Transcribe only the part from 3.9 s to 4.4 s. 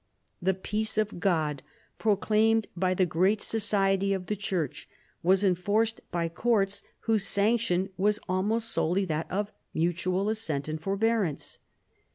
of the